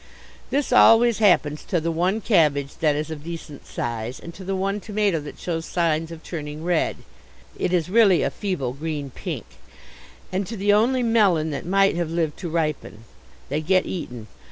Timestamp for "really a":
7.87-8.31